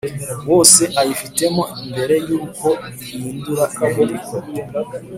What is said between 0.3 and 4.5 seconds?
wose ayifitemo mbere y uko ihindura inyandiko